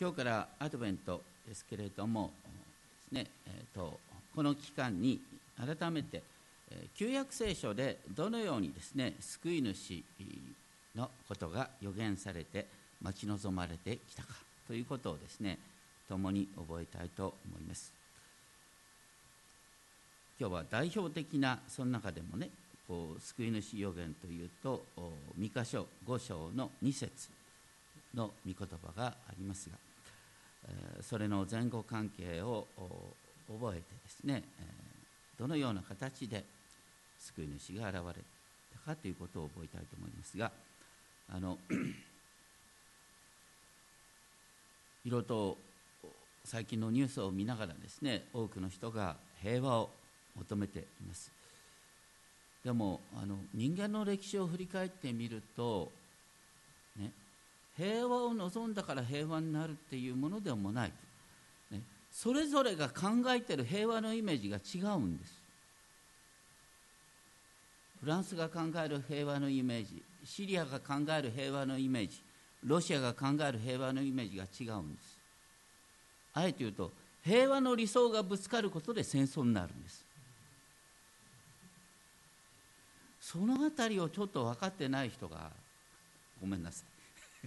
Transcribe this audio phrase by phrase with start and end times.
[0.00, 2.32] 今日からアドベントですけれども
[3.12, 4.00] ですね、えーと、
[4.34, 5.20] この期間に
[5.56, 6.22] 改めて、
[6.72, 10.02] え、旧約聖書でどのようにですね救い主
[10.96, 12.66] のことが予言されて
[13.00, 14.34] 待ち望まれてきたか
[14.66, 15.58] ということをですね
[16.08, 17.92] 共に覚えたいと思います。
[20.40, 22.50] 今日は代表的なその中でもね
[22.88, 24.84] こう救い主予言というと
[25.38, 27.43] 三箇所五章の2節。
[28.14, 29.76] の御言葉がありますが
[31.02, 32.66] それの前後関係を
[33.48, 34.42] 覚えてですね
[35.38, 36.44] どのような形で
[37.18, 38.22] 救い主が現れ
[38.72, 40.50] たかということを覚えたいと思いますが
[41.32, 41.58] あの
[45.04, 45.58] いろいろと
[46.44, 49.90] 最近のニュースを見ながらですね多くの人が平和を
[50.36, 51.30] 求めています。
[52.64, 55.92] でもあの人間の歴史を振り返ってみると、
[56.98, 57.10] ね、
[57.76, 60.92] 平和を望んだから平和になるっていうものでもない、
[61.70, 61.80] ね、
[62.12, 65.42] それぞれが考えてる平和のイメージが違うんです。
[68.00, 72.22] フランスが考える平和のイメージシリアが考える平和のイメージ
[72.62, 75.18] ロシアが考える平和のイメージが違うんです。
[76.34, 80.04] あえて言うと平和の理想がぶつかることで戦争になるんです。
[83.20, 85.50] その辺りをちょっと分かってない人が
[86.40, 86.94] ごめんなさい。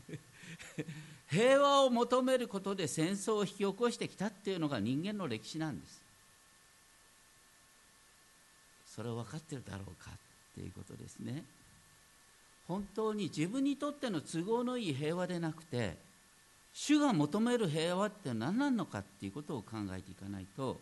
[1.29, 6.01] 平和を求めることで戦争を引き起こしてきたっていうのが人間の歴史なんです。
[8.95, 10.13] それを分かってるだろうかっ
[10.55, 11.43] ていうことですね。
[12.67, 15.95] 本当に自分にとっての都合のいい平和でなくて
[16.73, 20.79] 主が求める平和って何なのかっていうことを考えていかないと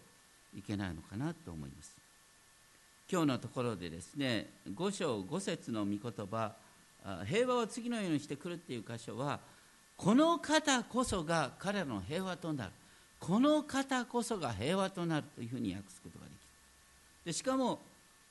[0.57, 1.95] いけないのかなと思います。
[3.11, 6.55] 今日のところでですね5章5節の御言葉
[7.27, 9.39] 平和を次のようにしてくるっていう箇所は
[9.95, 12.71] この方こそが彼らの平和となる。
[13.19, 16.39] この方こそが平和となるというふうに訳すことができる。
[17.25, 17.79] でしかも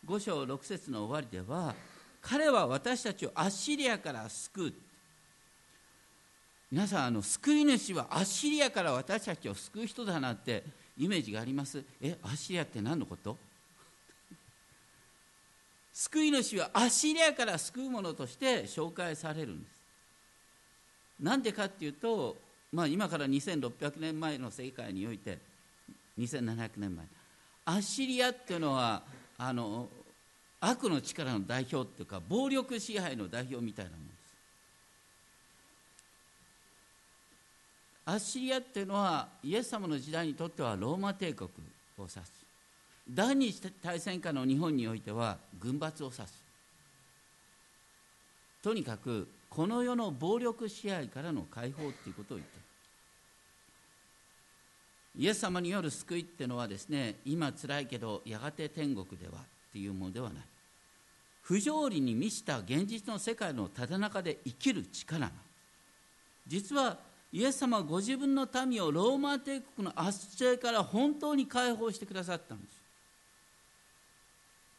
[0.06, 1.74] 5章6節の終わりでは
[2.20, 4.72] 彼は私たちをアッシリアから救う。
[6.70, 10.64] 皆さんあの救い主はアッシリアから私たちを救う人だなって
[10.98, 11.82] イメージがあります。
[12.00, 13.36] えアッシリアって何のこと？
[15.94, 19.74] 救い主はアッシリアから救うものとして紹介されるんです。
[21.20, 22.36] なんでかっていうと、
[22.72, 25.38] まあ、今から2600年前の世界において
[26.18, 27.06] 2700年前
[27.66, 29.02] アッシリアっていうのは
[29.38, 29.88] あの
[30.60, 34.14] 悪の力の代表っていうか暴力支配の代表みたいなものです。
[38.06, 41.48] アッシリアっていうのはイエス様の時代にとってはローマ帝国
[41.98, 42.43] を指す。
[43.08, 46.44] 第二次大戦下の日本においては軍閥を指す。
[48.62, 52.58] とにかくこの世の暴力支配からの解放っていうことを言って
[55.16, 60.44] イエス様による救いっていうのはですね今辛いけどやがて天国ではっていうものではない。
[61.42, 65.32] 不条理に満ちた現実の世界のただ中で生きる力が
[66.46, 66.96] 実は
[67.30, 72.83] イエス様はご自分の民をローマ帝国の圧政から本当に解放してくださったんです。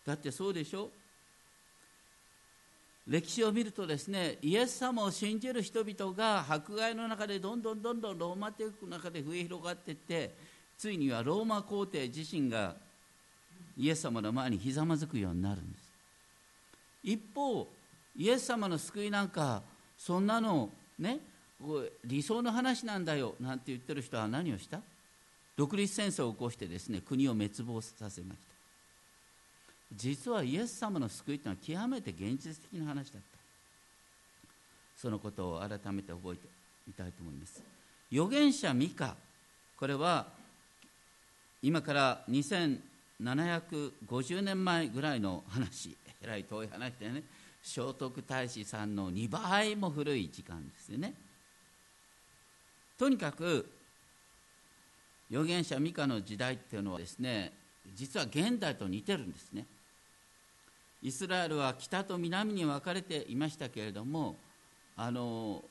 [0.06, 0.90] だってそうでしょ？
[3.08, 10.34] 歴史を見るとですねイエス様を信じる人々が迫害の中でどんどんどんどんローマ帝国の中で増え広がっていって
[10.78, 12.76] ついにはローマ皇帝自身が
[13.78, 15.86] イエス様の前にひざまずくようになるんです。
[17.04, 17.68] 一方
[18.18, 19.62] イエス様の救いなんか
[19.98, 21.20] そんなのね
[22.04, 24.80] 理想の話なんだよなんて言ってる人は何をした？
[25.56, 28.55] 独立戦争を起こしてですね国を滅亡させました。
[29.94, 33.36] 実はイエス様の救いというのは極めて現実的な話だった。
[34.98, 36.48] そのことを改めて覚えて
[36.88, 37.62] みたいと思います。
[38.12, 39.16] 預言者ミカ
[39.78, 40.28] これは
[41.62, 45.96] 今から2750年前ぐらいの話。
[46.22, 47.24] えらい遠い話でね。
[47.62, 51.14] 聖徳太子さんの2倍も古い時間ですよね。
[52.98, 53.70] とにかく
[55.30, 57.52] 預言者ミカの時代っていうのはですね
[57.96, 59.66] 実は現代と似てるんですね。
[61.02, 64.36] イスラエルは北と南に分かれていましたけれども
[64.98, 65.64] あの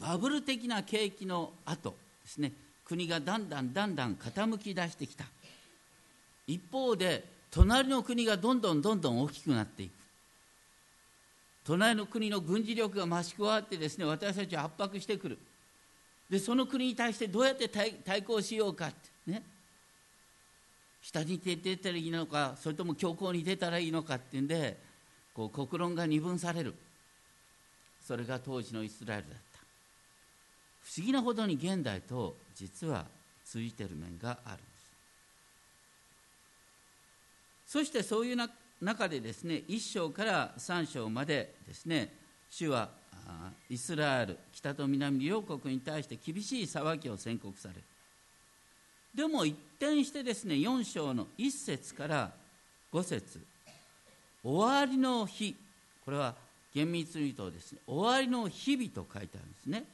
[0.00, 2.52] バブル的な景気の後ですね
[2.88, 5.24] 国がだんだんだんだん傾き出してきた。
[6.46, 9.92] 一方で隣の国がどんどんどんどん大きくなっていく。
[11.64, 15.38] 隣の国の軍事力が増し加わってですね私たちを圧迫してくる。
[16.30, 19.42] でその国に対してどうやって対抗しようかってね。
[21.02, 24.76] 下に出てたらいいのかそれとも強硬に出たらいいのかっていうんで
[25.34, 26.74] こう国論が二分される。
[28.04, 29.58] それが当時のイスラエルだった。
[30.82, 33.04] 不思議なほどに現代と実は
[33.44, 34.68] 通じてる面があるんです。
[37.66, 38.48] そしてそういうな
[38.80, 42.12] 中でですね1章から3章までですね
[42.50, 42.88] 主は
[43.68, 47.82] イスラエル北と南両国に対して厳しい裁きを宣告される。
[49.14, 52.30] でも一転してですね4章の1節から
[52.92, 53.40] 5節
[54.44, 55.56] 終わりの日
[56.04, 56.34] これは
[56.74, 59.84] 厳密に言うとですね終わりの日々と書いてあるんですね。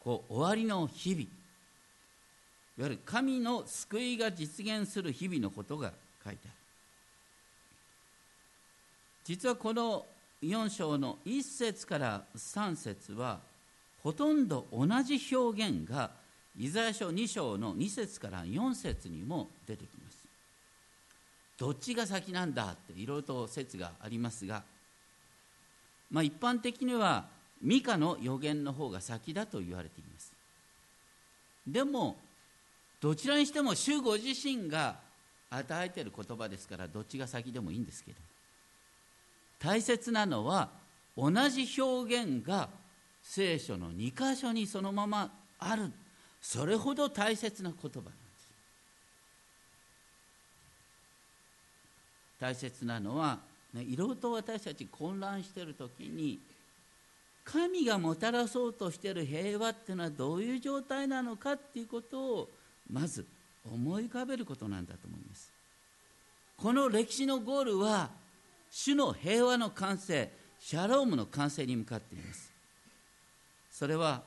[0.00, 1.26] こう終わりの日々い
[2.80, 5.92] わゆる神の救いが実現する日々のことが
[6.24, 6.54] 書いてある。
[9.24, 10.04] 実はこの
[10.42, 13.38] 4章の1節から3節は
[14.02, 16.10] ほとんど同じ表現が
[16.58, 20.18] イザヤ書2章の2節から4節にも出てきます。
[21.58, 24.62] どっちが先なんだっていろいろと説がありますが、
[26.10, 27.26] まあ、一般的には
[27.62, 30.32] ミカの予言の方が先だと言われています。
[31.66, 32.16] でも
[33.00, 34.96] どちらにしても主ご自身が
[35.50, 38.16] 与えている言葉ですからどっちが先でもいいんですけど
[39.58, 40.70] 大切なのは
[41.16, 42.68] 同じ表現が
[43.22, 45.92] 聖書の2箇所にそのままある
[46.42, 48.12] それほど大切な言葉なんです
[52.40, 53.38] 大切なのは、
[53.72, 56.40] ね、いろいろと私たち混乱している時に
[57.44, 62.48] 神がもたらそうとしている平和っていうのはどういう状態なのかっていうことを
[62.90, 63.24] まず
[63.64, 65.50] 思い浮かべることなんだと思います。
[66.56, 68.10] この歴史のゴールは
[68.70, 70.30] 主の平和の完成
[70.60, 72.52] シャロームの完成に向かっています。
[73.70, 74.22] それは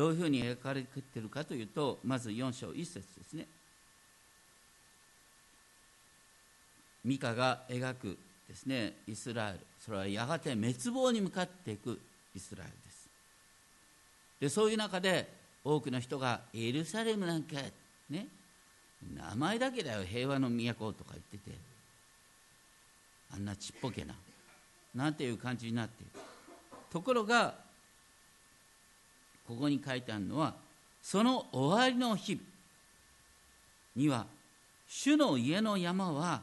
[0.00, 3.46] どういうふうに描かれているかというとまず4章1節ですね。
[7.04, 8.18] ミカが描く
[8.48, 9.58] ですねイスラエル。
[9.78, 12.00] それはやがて滅亡に向かっていく
[12.34, 13.10] イスラエルです。
[14.40, 15.30] でそういう中で
[15.62, 17.56] 多くの人がエルサレムなんか
[18.08, 18.26] ね
[19.14, 21.58] 名前だけだよ平和の都とか言ってて。
[23.34, 24.14] あんなちっぽけな
[24.94, 26.12] なんていう感じになっている。
[26.88, 27.68] ところが
[29.50, 30.54] ここに書いてあるのは
[31.02, 32.40] その終わりの日
[33.96, 34.26] には
[34.88, 36.40] 主の家の山は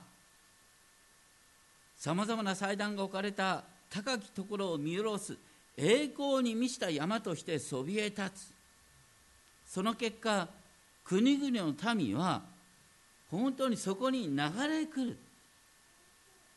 [1.98, 5.38] さまざまな祭壇が置かれた高きところを見下ろす
[5.78, 8.54] 栄光に満ちた山としてそびえ立つ。
[9.68, 10.48] その結果
[11.06, 12.42] 国々の民は
[13.32, 14.38] 本当にそこに流
[14.68, 15.18] れ来る。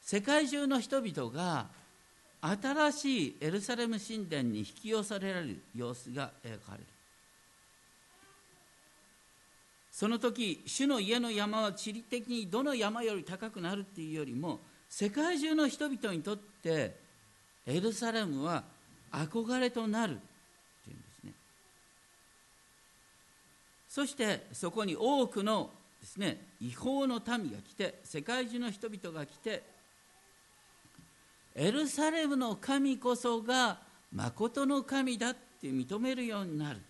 [0.02, 1.66] 世界中の人々が
[2.40, 6.84] 新しいエルサレム神殿に引き寄せられる様子が描かれる。
[9.92, 16.96] その時主の家の山は地理的にどの山より高くなるっていうよりも世界中の人々にとって
[17.66, 18.64] エルサレムは
[19.12, 20.14] 憧れとなるっ
[20.84, 21.32] ていうんですね。
[23.88, 25.70] そしてそこに多くの
[26.00, 29.62] ですね違法の民が来て世界中の人々が来て
[31.54, 33.78] エルサレムの神こそが
[34.12, 36.80] 誠の神だって認めるようになる。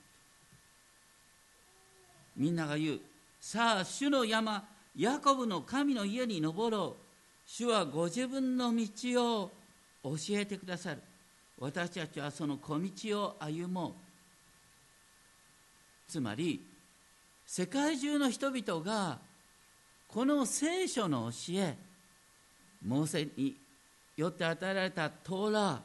[2.36, 3.00] みんなが言う
[3.40, 4.64] さあ主の山
[4.96, 7.02] ヤコブの神の家に登ろう。
[7.46, 9.50] 主はご自分の道を
[10.04, 11.02] 教えてくださる。
[11.58, 13.92] 私たちはその小道を歩もう。
[16.08, 16.64] つまり
[17.46, 19.18] 世界中の人々が
[20.08, 21.76] この聖書の教え
[22.84, 23.56] モーセに
[24.20, 25.80] よって与えられたトーラ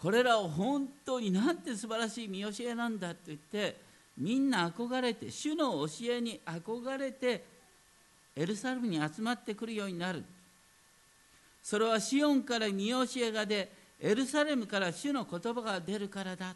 [0.00, 3.76] これらを本当になんて素晴らしい見教えなんだと言って
[4.18, 7.44] みんな憧れて主の教えに憧れて
[8.34, 10.22] エルサレムに集まってくるようになる。
[11.62, 16.54] それはシオンから見教えが出エルサレムから主の言葉が出るからだ。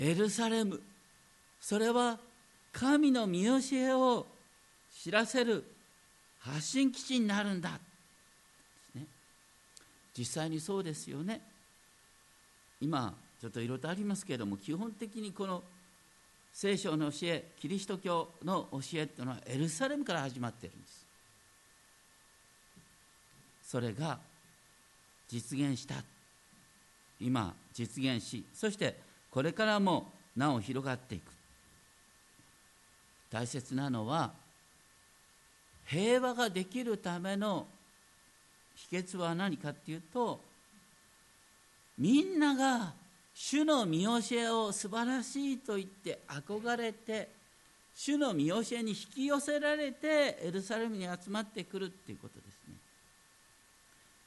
[0.00, 0.80] エルサレム
[1.60, 2.18] それは
[2.72, 4.26] 神の見教えを
[4.92, 5.64] 知らせる
[6.40, 7.78] 発信基地になるんだ、
[8.94, 9.06] ね、
[10.16, 11.40] 実際にそうですよね。
[12.80, 15.62] 今ちょっといろいろとありますけれども基本的にこの
[16.52, 21.06] 聖書の教えキリスト教の教えっていうのはエルサレムから始まってるんです。
[23.64, 24.18] それが
[25.28, 25.96] 実現した。
[27.20, 28.98] 今実現しそして
[29.30, 31.30] これからもなお広がっていく。
[33.30, 34.32] 大切なのは
[35.88, 37.66] 平和ができるための
[38.90, 40.40] 秘訣は何かっていうと
[41.96, 42.92] みんなが
[43.34, 47.28] 主の見教えを素晴らしいと言って憧れて
[47.94, 52.74] 主の見教えに引き寄せられてエルサレムに集まってくるっていうことですね。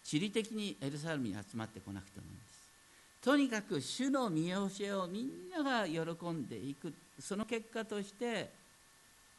[0.04, 3.24] 地理的にエルサレムに集まってこなくてもいいんです。
[3.24, 6.02] とにかく主の見教えをみんなが喜
[6.32, 6.94] んでいく。
[7.20, 8.50] その結果として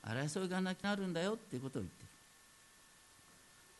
[0.02, 2.01] 争いがなくなるんだよっていうことを言って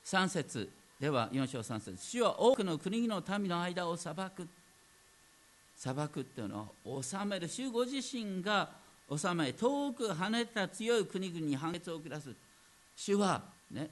[0.05, 4.49] 3節では4章3節主は多くの国々の民の間を裁く。
[5.77, 8.71] 裁くっていうのは治める主ご自身が
[9.11, 12.35] 治め遠く跳ねた強い国々に判決を下す。
[12.95, 13.91] 主はね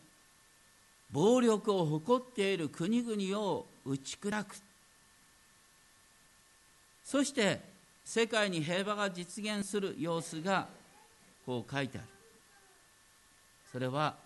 [1.11, 4.55] 暴力を誇っている国々を打ち砕く。
[7.03, 7.61] そして
[8.05, 10.69] 世界に平和が実現する様子が
[11.45, 12.07] こう書いてある。
[13.73, 14.17] それは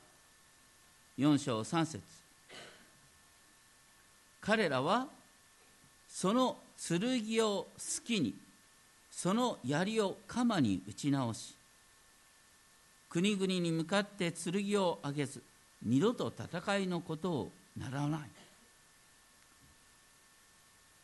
[1.19, 2.01] 4章3節。
[4.41, 5.09] 彼らは
[6.09, 7.01] その剣
[7.47, 7.69] を好
[8.05, 8.35] きに
[9.11, 11.55] その槍を鎌に打ち直し
[13.09, 15.43] 国々に向かって剣を上げず
[15.83, 18.21] 二度と戦いのことを習わない。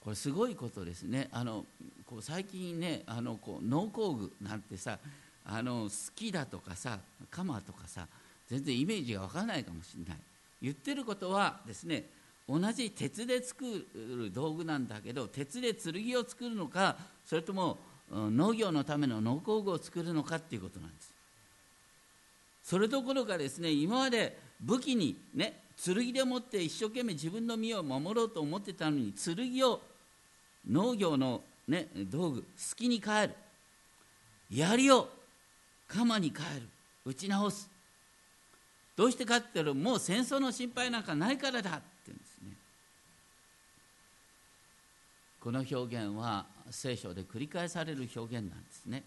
[0.02, 1.28] これすごいことですね。
[1.30, 1.64] あの
[2.06, 4.98] こう最近ねあのこう農工具なんてさ
[5.44, 6.98] あの好きだとかさ
[7.30, 8.06] 鎌とかさ
[8.50, 10.18] 全然イメージが分からないかもしれない。
[10.60, 12.04] 言ってることはですね
[12.48, 13.64] 同じ鉄で作
[13.94, 17.78] る道具なんだけど鉄で剣を作るのかそれとも
[18.10, 21.14] 農業のための農工具を作るのかっていうことなんです。
[22.64, 29.80] それどころかですね今まで武器にね剣でもって一生懸命自分の身を守ろうと思ってたのに剣を
[30.68, 33.34] 農業の、ね、道具好きに変える。
[34.50, 35.08] 槍を
[35.88, 36.66] 鎌に変える。
[37.06, 37.70] 打ち直す。
[38.96, 42.56] どうしてかっていうともう戦争の心配なんかないからだって言うんですね。
[45.40, 49.02] この表現は聖書で繰り返される表現なんですね。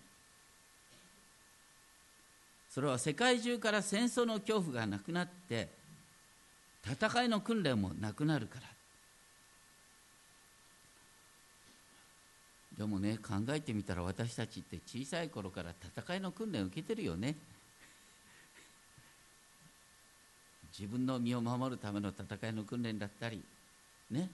[2.70, 5.70] それは世界中から戦争の恐怖がなくなって
[6.84, 8.68] 戦いの訓練もなくなるから。
[12.78, 17.36] でもね考えてみたら私たちって小さい頃から戦いの訓練を受けてるよね。
[20.78, 23.42] 自分の身を守るための戦いの訓練だったり
[24.12, 24.30] ね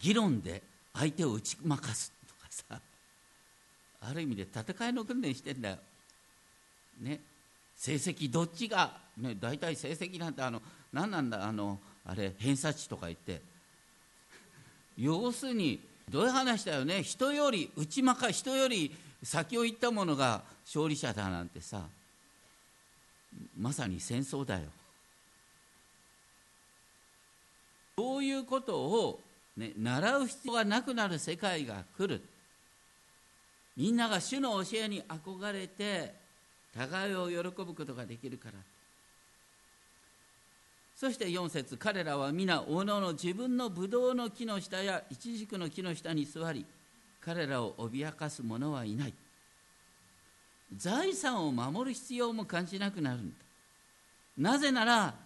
[0.00, 0.62] 議論で
[0.94, 2.80] 相手を打ち負かすとかさ
[4.00, 5.78] ある意味で戦いの訓練してんだよ。
[7.00, 7.20] ね
[7.76, 13.40] 成績どっちが、ね、大体成績なんてあの何なんだあのあれ偏差値とか言って。
[14.96, 15.78] 要するに
[16.08, 17.02] どういう話だよね。
[17.02, 21.82] 人より内まか人より先を行った者が勝利者だなんてさ
[23.58, 24.64] まさに戦争だよ。
[27.98, 29.20] そういうことを、
[29.56, 32.22] ね、習う必要がなくなる世界が来る。
[33.74, 36.14] みんなが主の教えに憧れて
[36.76, 38.54] 互いを喜ぶことができるから。
[40.94, 46.64] そして4節彼らは皆おのの自分のブドウの木の下やイチジクの木の下に座り
[47.20, 49.14] 彼らを脅かす者はいない。
[50.76, 53.36] 財産を守る必要も感じなくなるんだ。
[54.36, 55.25] なぜなら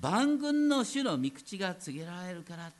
[0.00, 2.70] 万軍の主の御口が告げられるから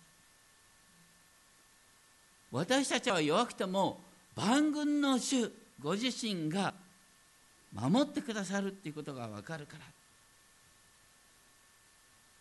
[2.51, 4.01] 私たちは弱くても
[4.35, 5.51] 万軍の主
[5.81, 6.75] ご自身が
[7.73, 9.85] 守ってくださるっていうことが分かるから。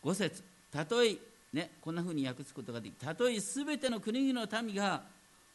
[0.04, 1.18] 5節たとえ
[1.52, 5.02] ねこんなふうに訳すことができたとえ全ての国々の民が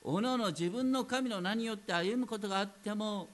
[0.02, 3.28] おのおの自分の神の名によって歩むことがあっても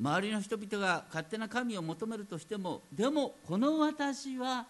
[0.00, 4.66] 周りの人々が勝手な神を求めるとしてもでもこの私は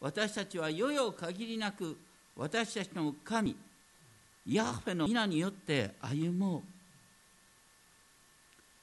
[0.00, 1.96] 私たちは世々限りなく
[2.36, 3.56] 私たちの神
[4.46, 6.62] ヤハフェの皆によって歩もう。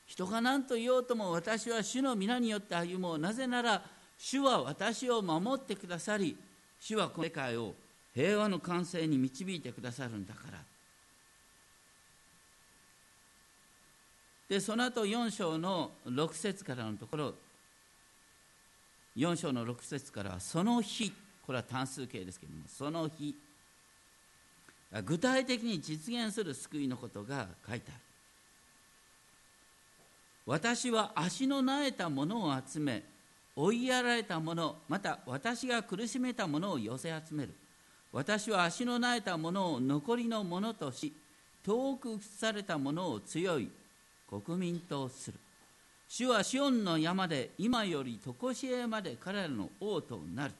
[0.07, 3.19] 人が何と言おうとも私は主の皆によって歩もう。
[3.19, 3.81] なぜなら
[4.17, 6.35] 主は私を守ってくださり
[6.79, 7.75] 主はこの世界を
[8.13, 10.57] 平和の完成に導いてくださるんだから。
[14.51, 17.33] でその後4章の6節からのところ
[19.15, 21.13] 4章の6節からはその日
[21.45, 23.33] これは単数形ですけれどもその日
[25.05, 28.01] 具体的に実現する救いのことが書いてある。
[30.45, 33.03] 私は足のなえたものを集め
[33.55, 37.53] 追いやられた者また私が苦しめた者を寄せ集める。
[38.11, 41.13] 私は足のなえた者を残りの者とし
[41.63, 43.71] 遠く移された者を強い。
[44.31, 45.37] 国民とする。
[46.07, 50.53] 主はシオンの山で今より常しえまで彼らの王となる。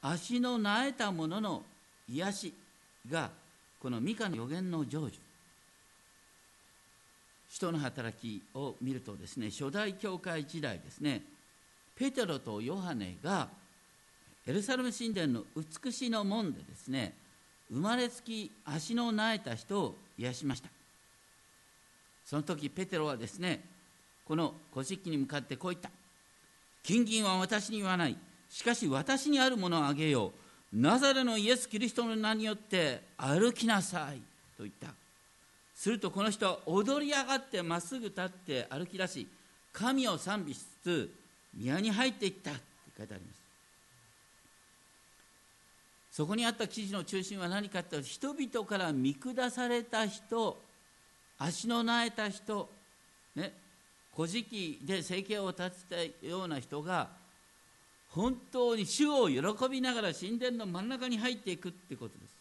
[0.00, 1.62] 足のなえた者の
[2.08, 2.54] 癒し
[3.10, 3.30] が
[3.80, 5.12] このミカの予言の成就。
[7.52, 11.22] 人の働きを見るとですね初代教会時代ですね
[11.94, 13.48] ペテロとヨハネが
[14.46, 17.12] エルサレム神殿の美しの門でですね
[17.70, 20.81] 生まれつき足の苗えた人を癒しました。
[22.24, 23.60] その時ペテロはですね
[24.24, 25.90] この古式に向かってこう言った。
[26.82, 28.16] 金銀は私に言わない。
[28.48, 30.32] しかし私にあるものをあげよ
[30.72, 30.76] う。
[30.76, 34.16] ナザレのイエス・キリストの名によって歩きなさい。
[34.56, 34.88] と言った。
[35.74, 39.26] するとこの人は踊り上がってまっすぐ立って歩き出し
[39.72, 41.14] 神を賛美しつつ
[41.54, 42.52] 宮に入っていった。
[42.52, 42.60] って
[42.98, 43.42] 書いてあります。
[46.12, 50.62] そこにあった記事の中心は何かって人々から見下された人
[51.44, 52.68] 足の苗えた人
[53.34, 53.52] ね
[54.14, 57.08] 古事記で生計を立てたような人が
[58.10, 62.36] 本当に主を喜びながら神殿の真ん中に入っていくってことです。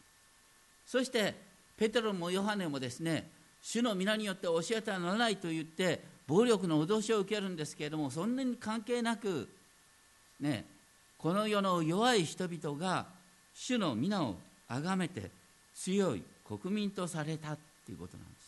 [0.86, 1.34] そして
[1.78, 3.30] ペテロもヨハネもですね
[3.62, 9.48] 主の皆によって教えてはならないと言って暴力の脅しを受けるんですけれどもそんなに関係なく
[10.40, 10.66] ね
[11.18, 13.06] この世の弱い人々が
[13.54, 14.36] 主の皆を
[14.68, 15.32] 崇めて
[15.76, 18.41] 強い国民とされたっていうことなんです。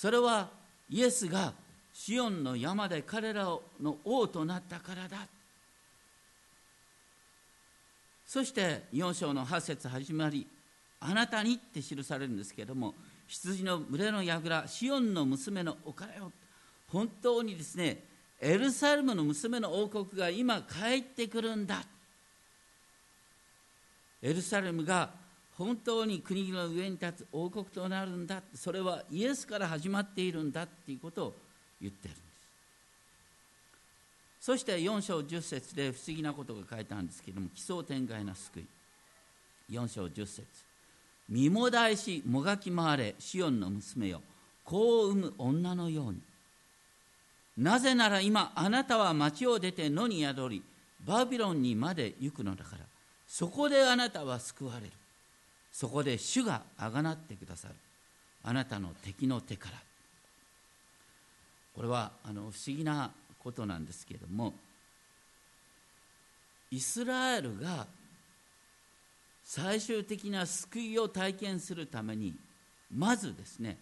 [0.00, 0.48] それは
[0.88, 1.52] イエスが
[1.92, 3.46] シオンの山で彼ら
[3.82, 5.26] の王となったからだ。
[8.24, 10.46] そして4章の8節始まり
[11.00, 12.94] あなたにって記されるんですけれども
[13.26, 16.30] 羊の群れの櫓シオンの娘のおからよ
[16.92, 17.98] 本当にですね
[18.40, 21.82] エルサレムの娘の王国が今帰ってくるんだ。
[24.22, 25.10] エルサレムが
[25.58, 31.34] 本当に国の上に立つ王国となるんだそれはイエスから始まっているんだっていうことを
[31.82, 32.28] 言ってるんです。
[34.40, 38.66] そして4章10節で不思議なことが書いてあるんですけども奇想天外な救い。
[39.72, 40.46] 4章10節。
[41.28, 44.22] 身もだえしもがき回れシオンの娘よ
[44.64, 46.20] 子を産む女のように。
[47.56, 50.62] なぜなら今あなたは町を出て野に宿り
[51.04, 52.84] バビロンにまで行くのだから
[53.26, 54.92] そこであなたは救われる。
[55.78, 57.74] そこで主があがなってくださる。
[58.42, 59.76] あなたの敵の手から。
[61.72, 64.54] これはあの不思議なことなんですけれども
[66.72, 67.86] イスラエルが
[69.44, 72.34] 最終的な救いを体験するために
[72.92, 73.78] まずですね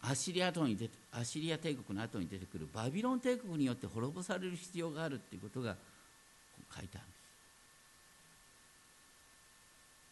[0.00, 5.74] アシリアに出てアシリア帝国の後に出てくるバビロン帝国によって滅ぼされる必要があるということが
[6.72, 7.18] 書いてあるんです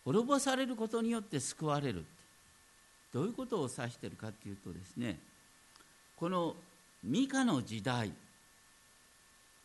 [0.06, 2.04] 滅ぼされることによって救われる。
[3.12, 5.18] どういうことを指しているかというとですね
[6.16, 6.54] この
[7.02, 8.12] ミカの時代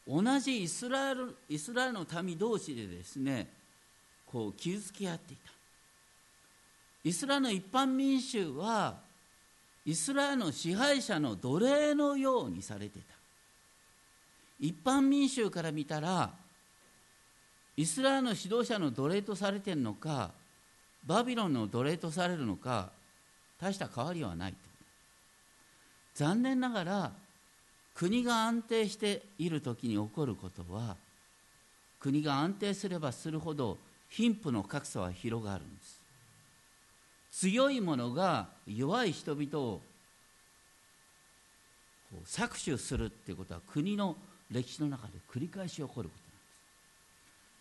[0.07, 3.47] 同じイスラエルイスラエルの民同士でですね
[4.25, 5.51] こう傷つけ合っていた。
[7.03, 8.95] イスラエルの一般民衆は
[9.85, 13.13] イスラエルの支配者の奴隷のようにされていた。
[14.59, 16.31] 一般民衆から見たら
[17.81, 20.29] イスラエルの指導者の奴隷とされているのか
[21.03, 22.91] バビロンの奴隷とされるのか
[23.59, 24.53] 大した変わりはない。
[26.13, 27.11] 残念ながら
[27.95, 30.95] 国が安定している時に起こることは
[31.99, 35.99] 国が安定すればするほど貧富の格差は広がるんです。
[37.31, 39.81] 強い者が弱い人々を
[42.27, 44.15] 搾取するっていうことは国の
[44.51, 46.20] 歴史の中で繰り返し起こること。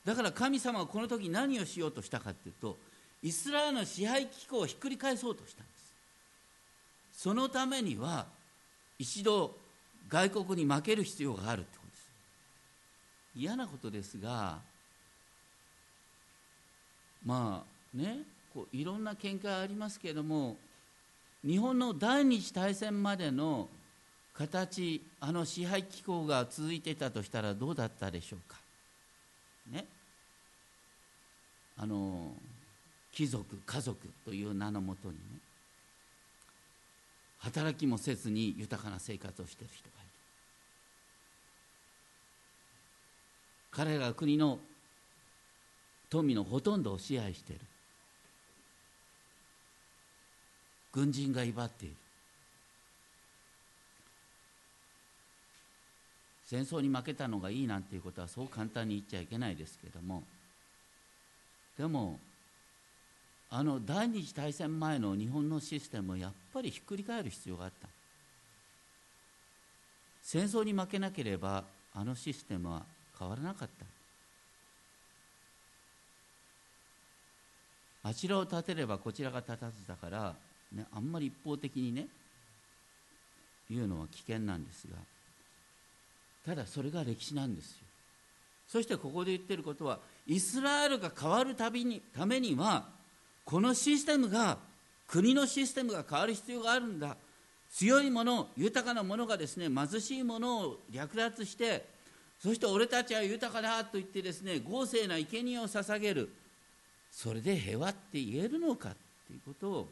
[0.05, 2.79] だから神様はこの時何をしようとしたかっていうと
[3.23, 5.73] イスラエルの支配機構をひっくり返そうとしたんで
[7.13, 7.23] す。
[7.23, 8.25] そのためには
[8.99, 9.55] 一度
[10.09, 12.09] 外国に負ける必要があるってことです。
[13.37, 14.59] 嫌なことですが
[17.25, 17.63] ま
[17.95, 18.21] あね
[18.55, 20.57] こういろんな見解ありますけれども
[21.45, 23.69] 日本の第二次大戦までの
[24.35, 28.59] 形あの支配機構が続いていたとしたらどうだったでしょうか。
[29.71, 29.87] ね。
[31.77, 32.33] あの
[33.13, 35.21] 貴族家族という名のもとにね
[37.39, 40.11] 働きもせずに豊かな生活をしている人がいる。
[43.71, 44.59] 彼らが国の
[46.11, 47.61] 富のほとんどを支配している。
[50.93, 51.95] 軍人が威張っている。
[56.51, 60.25] 戦争に負けたのがいいなんていうことはそう簡単に言っちゃいけないですけども。
[61.79, 62.19] でも
[63.51, 67.87] あの第二次大戦前の日本のシステムをやっぱりひっくり返る必要があった。
[70.25, 71.63] 戦争に負けなければ
[71.95, 72.83] あのシステムは
[73.17, 73.69] 変わらなかっ
[78.03, 78.09] た。
[78.11, 80.35] あちらを立てればこちらが立たずだから、
[80.73, 82.09] ね、あんまり一方的にね
[83.71, 84.97] 言うのは危険なんですが。
[86.47, 87.77] ただそれが歴史なんですよ。
[88.69, 92.87] そしてここで言ってることはイスラエルが変わるたびにためには
[93.45, 94.59] このシステムが
[95.09, 97.17] 国のシステムが変わる必要があるんだ。
[97.73, 101.87] 強いもの豊かなものがですね貧しいものを略奪して
[102.43, 106.31] そして俺たちは豊かだと言ってですね豪勢な生贄を捧げる
[107.13, 108.93] それで平和って言えるのかっ
[109.27, 109.89] ていうことを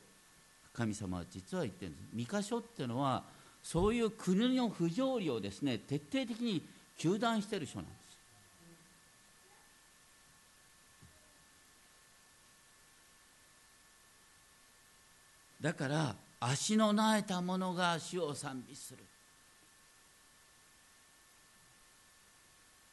[0.73, 2.29] 神様は実は言ってるんです。
[2.31, 3.23] 三箇所っていうのは
[3.63, 6.63] そういう国の不条理をですね徹底的に
[6.99, 7.99] 糾弾している書なんです。
[15.61, 18.99] だから足のなえた者が主を賛美する。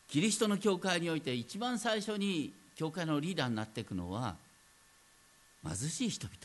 [0.08, 4.36] キリストの教会において一番最初に教会のリーダーになっていくのは
[5.64, 6.38] 貧しい人々。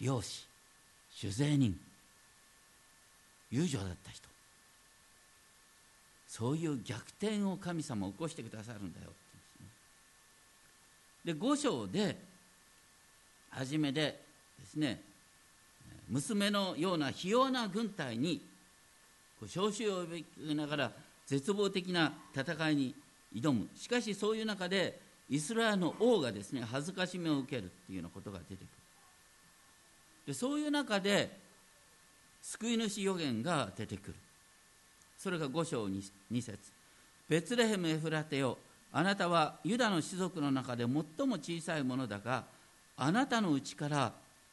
[0.00, 0.53] 漁師。
[1.14, 1.78] 酒税人。
[3.50, 4.28] 友情だった人。
[6.26, 9.06] そういう逆転を神様起こしてくださるんだよ。
[9.06, 9.10] っ
[11.24, 12.18] てで5章で
[13.50, 14.20] 初めで
[14.58, 15.00] ですね
[16.08, 18.44] 娘のようなひ弱な軍隊に
[19.46, 20.92] 召集を呼びながら
[21.26, 22.94] 絶望的な戦いに
[23.32, 23.68] 挑む。
[23.76, 24.98] しかしそういう中で
[25.30, 28.66] イスラエルの王がですね恥ずかしめを受けるっていうようなことが出てくる。
[30.26, 31.30] でそういう中で
[32.42, 34.14] 救い主予言が出てくる。
[35.18, 36.58] それが5章 2, 2節。
[37.28, 38.58] ベツレヘムエフラテよ
[38.92, 42.44] あなたはユダの種族の中で最も小さいものだが
[42.96, 44.12] あなたのうちから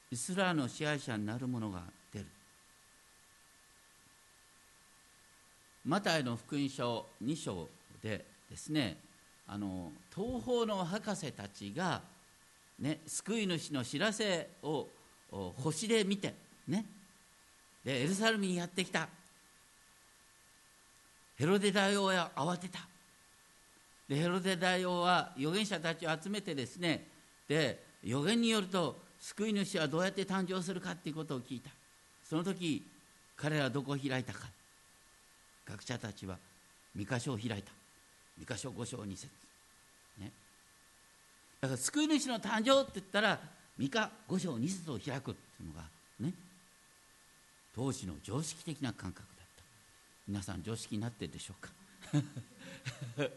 [0.09, 1.81] イスラエルの支配者になる者が
[2.13, 2.25] 出る。
[5.85, 7.67] マタイの福音書2章
[8.01, 8.97] でですね
[9.47, 12.01] あの東方の博士たちが、
[12.79, 14.87] ね、救い主の知らせを
[15.31, 16.33] 星で見て、
[16.67, 16.85] ね、
[17.85, 19.07] でエルサレムにやってきた。
[21.37, 22.79] ヘロデ大王は慌てた。
[24.07, 27.07] でヘロデ大王は預言者たちを集めてですね
[27.47, 31.71] で予言によると救い主はどうやって誕生するかっていうことを聞いた。
[32.29, 32.85] その時
[33.37, 34.49] 彼らはどこを開いたか。
[35.65, 36.37] 学者たちは
[36.95, 37.71] 三箇所を開いた。
[38.37, 39.29] 三箇所五章二節。
[40.19, 40.31] ね。
[41.61, 43.39] だから救い主の誕生って言ったら
[43.81, 45.81] 三日五章二節を開くっていうのが
[46.19, 46.31] ね
[47.75, 49.63] 当時の常識的な感覚だった。
[50.27, 51.71] 皆さん常識になってるでしょうか？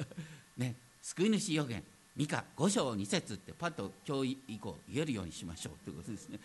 [0.58, 1.82] ね救い主予言
[2.14, 6.38] 三日五章二節ってパッと今日以降言えるようにしましょうということですね。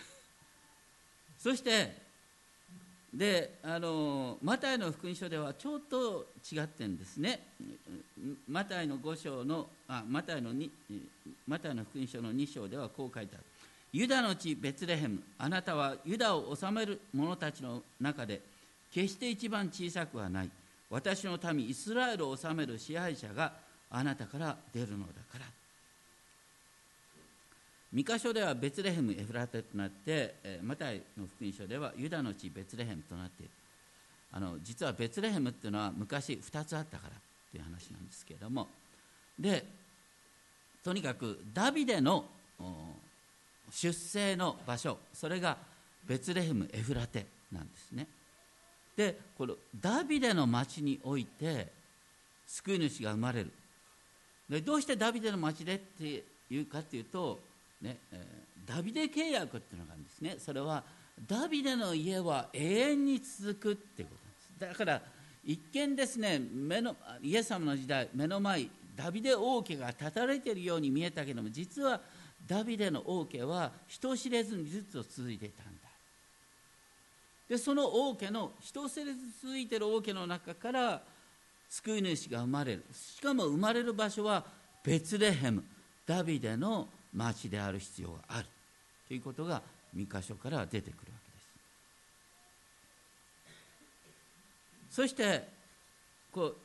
[1.38, 2.09] そして
[3.12, 7.40] であのマタイの福音書ではちょっと違ってんですね。
[8.48, 10.52] マタイの5章のあマタイの
[11.46, 13.44] マタイの福音書の2章ではこう書いてある。
[13.92, 18.40] ユダの地ベツレヘムあなたはユダを治める者たちの中で
[18.92, 20.50] 決して一番小さくはない。
[20.88, 23.52] 私の民イスラエルを治める支配者が
[23.90, 25.59] あなたから出るのだから。
[27.92, 33.50] 三箇所ではベツレヘムエフラテとなってマタイの福音書ではユダの地ベツレヘムとなっている。
[34.32, 38.68] あの実はベツレヘムっていうのは昔2つあったからっていう話なんですけれども。
[39.38, 39.64] で
[40.84, 42.26] とにかくダビデの
[43.70, 45.56] 出生の場所それが
[46.06, 48.06] ベツレヘムエフラテなんですね。
[48.96, 51.72] でこのダビデの町において
[52.46, 53.50] 救い主が生まれる。
[54.48, 57.40] でどうしてダビデの町でっていうかっていうと、
[57.82, 58.26] ねえ、
[58.66, 60.36] ダビデ契約っていうのがあるんですね。
[60.38, 60.84] それは
[61.26, 64.14] ダビデの家は永遠に続くっていうこ
[64.58, 64.78] とです。
[64.78, 65.02] だから
[65.44, 72.00] 一見ですね目のイエス様の時代目の前ダビデ王家が立たれているように見えたけども実は
[72.46, 75.70] ダビデの王家は人知れずにずっと続いていたんだ。
[77.48, 81.02] でその王家の人知れず続いてる王家の中から
[81.68, 82.84] 救い主が生まれる。
[82.92, 84.44] しかも生まれる場所は
[84.84, 85.64] ベツレヘム。
[86.06, 88.46] ダビデの町である必要がある。
[89.08, 89.62] ということが
[89.94, 91.40] 三箇所から出てくるわけで
[94.90, 94.96] す。
[94.96, 95.48] そして
[96.32, 96.56] こう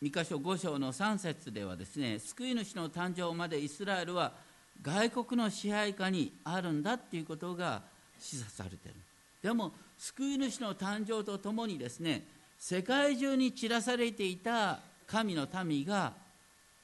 [0.00, 4.32] 三箇所5章の3節ではですね救い主の誕生までイスラエルは
[4.80, 7.82] 外国の支配下にあるんだっていうことが
[8.18, 8.94] 示唆されてる。
[9.42, 12.24] でも救い主の誕生とともにですね
[12.58, 16.12] 世界中に散らされていた神の民が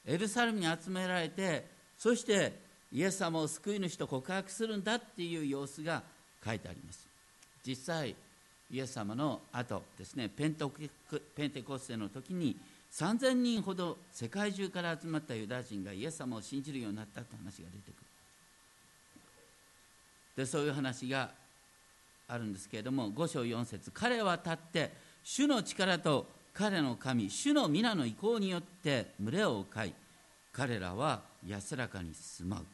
[0.05, 1.65] エルサレムに集められて
[1.97, 2.64] そして
[2.95, 6.01] イエス様を救い主と告白するんだっていう様子が
[6.43, 7.05] 書いてあります。
[7.67, 8.15] 実際
[8.71, 10.71] イエス様の後ですねペント
[11.35, 12.55] ペンテコステの時に
[12.93, 18.05] 3000人ほど世界中から集まったユダヤ人がイエス様を信じるようになったって話が出てくる。
[20.37, 21.31] でそういう話が
[22.29, 29.93] あるんですけれども5章4節彼は立って主の力と彼の神主の皆の意向によって群れを飼い
[30.53, 32.65] 彼らは安らかに住まう。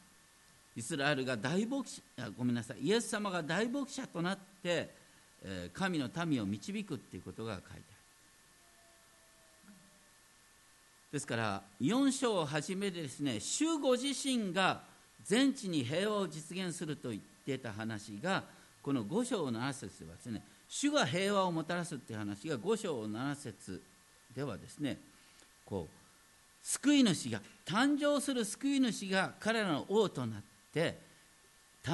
[0.74, 2.02] イスラエルが大牧者
[2.36, 4.90] ごめんなさいイエス様が大牧者となって
[5.74, 7.82] 神の民を導くっていうことが書いてある。
[11.12, 14.80] ですから4章をはじめですね主ご自身が
[15.22, 18.44] 全地に平和を実現すると言ってた話が
[18.82, 23.82] この5章7節ではですね主が平和をもたらすっていう話が5章7節
[24.34, 24.96] ではですね
[25.66, 30.51] こう救い主が誕生する救い主が彼らの王となって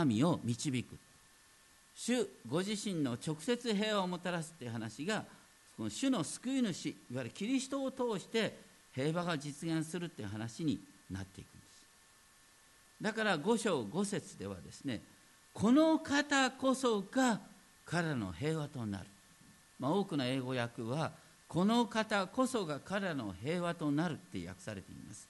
[0.05, 0.97] 民を導く。
[1.95, 5.25] 主ご自身の直接平和をもたらすっていう話が
[5.77, 8.57] この主の救い主いわゆるキリストを通して
[8.95, 10.79] 平和が実現するっていう話に
[11.11, 11.83] なっていくんです。
[13.03, 15.01] だから5章5節ではですね
[15.53, 17.41] この方こそが
[17.85, 19.07] 彼らの平和となる、
[19.81, 21.11] まあ、多くの英語訳は
[21.49, 25.27] この方こそが彼らの平和となるって訳されています。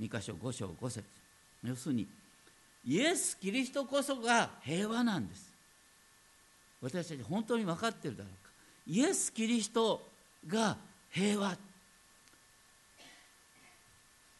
[0.00, 1.04] 2箇所5章5節。
[1.64, 2.06] 要するに
[2.86, 5.52] イエス・キリストこそが平和なんです。
[6.80, 8.50] 私たち本当に分かってるだろうか。
[8.86, 10.00] イエス・キリスト
[10.46, 10.76] が
[11.10, 11.56] 平和。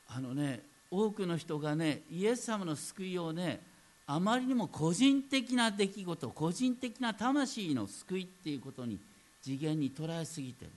[0.09, 3.61] あのね多くの人がねイエス様の救いをね
[4.07, 9.01] あまりにも個人的な出来事個人的な魂の救いっていうことに
[9.43, 10.71] 次元に捉えすぎてる。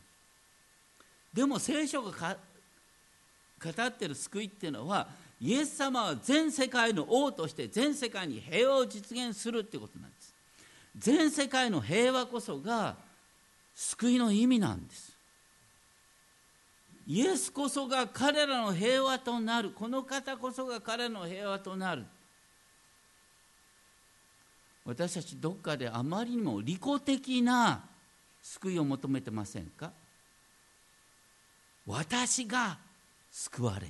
[1.32, 5.08] でも聖書が語ってる救いっていうのは
[5.42, 10.34] イエス様は全世界の王として全世界に平和を実現するってことなんです。
[10.98, 12.98] 全世界の平和こそが
[13.74, 15.14] 救いの意味なんです。
[17.08, 19.72] イエスこそが彼らの平和となる。
[19.72, 22.06] この方こそが彼らの平和となる。
[24.86, 27.84] 私たちどっかであまりにも利己的な
[28.42, 29.92] 救いを求めてませんか？
[31.88, 32.78] 私が
[33.32, 33.88] 救われ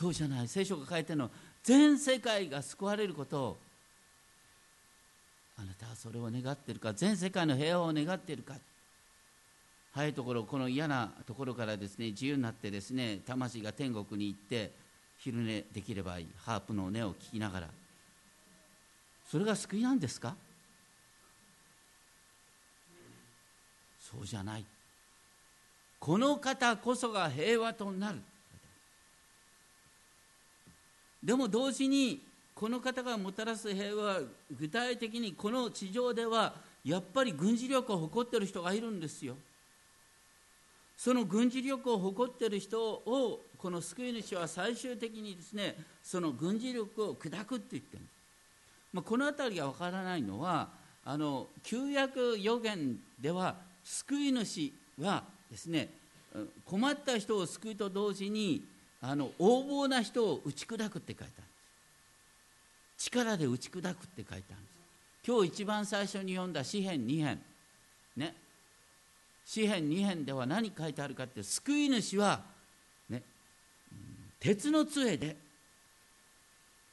[0.00, 0.48] そうじゃない。
[0.48, 1.30] 聖書が書いてるの
[1.62, 3.58] 全世界が救われることを
[5.58, 6.94] あなたはそれを願ってるか。
[6.94, 8.54] 全世界の平和を願っているか。
[9.92, 14.72] 早いところこの嫌なところからですね自由になってですね魂が天国に行って
[15.18, 16.28] 昼寝できればいい。
[16.46, 17.68] ハープの音を聞きながら。
[19.30, 20.34] それが救いなんですか？
[24.00, 24.64] そうじゃない。
[25.98, 28.20] この方こそが平和となる。
[31.22, 32.20] でも同時に
[32.54, 34.20] この方がもたらす平和は
[34.58, 36.54] 具体的にこの地上では
[36.84, 39.36] やっぱり軍事力を誇っている人がいるんですよ。
[40.96, 48.02] その軍事力を誇っている人をこの救い主は最終的にですねその軍事力を砕くって言ってる。
[48.02, 48.12] んです、
[48.92, 50.68] まあ、この辺りがわからないのは
[51.04, 55.88] あの旧約予言では救い主はですね
[56.66, 58.62] 困った人を救うと同時に
[59.02, 61.42] あの横暴な人を打ち砕くって書いてあるんで
[62.98, 63.04] す。
[63.06, 64.60] 力で打ち砕くって書いてあるんです。
[65.26, 67.40] 今日一番最初に読んだ詩編2編。
[68.16, 68.34] ね。
[69.46, 72.42] 詩編2編では何書いてあるかって救い主は、
[73.08, 73.22] ね、
[74.38, 75.36] 鉄の杖で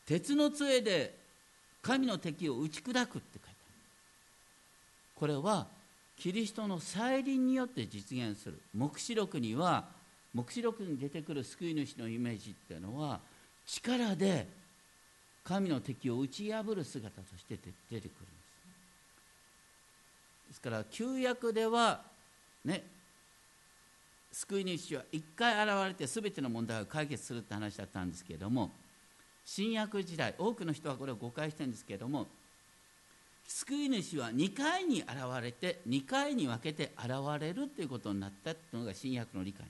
[0.06, 1.14] 鉄の杖で
[1.82, 3.56] 神の敵を打ち砕くって書いてある
[5.16, 5.68] これは
[6.18, 8.60] キリストの再臨によって実現する。
[8.74, 9.97] 黙示録には
[10.38, 13.20] 黙示録に出てくる救い主のイメージっていうのは
[13.66, 14.48] 力で
[15.44, 18.18] 神の敵を打ち破る姿として出てくるんです。
[20.50, 22.02] ですから旧約では
[22.64, 22.84] ね
[24.32, 28.72] 救い主は一回現れて全ての問題を解決するって話だったんですけれども
[29.44, 32.28] 新約時代多くの人はこれを誤解してるんですけれども
[33.48, 35.10] 救い主は2回に現
[35.42, 39.66] れて2回に分けて現れるということになったというのが新約の理解。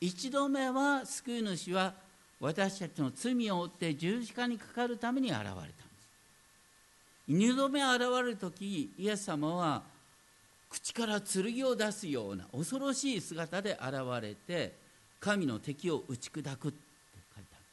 [0.00, 1.92] 一度目は救い主は
[2.40, 5.76] 私たちの罪を負って十字架にかかるために現れたんです。
[7.26, 9.82] 二度目現れる時イエス様は
[10.70, 14.74] 口から剣を出すような恐ろしい姿で現れて
[15.18, 16.78] 神の敵を打ち砕くって
[17.34, 17.64] 書いてある。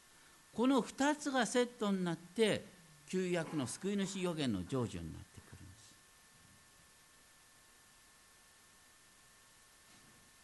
[0.54, 2.64] この2つがセットになって
[3.08, 5.94] 旧約の救い主予言の成就になってくるんです。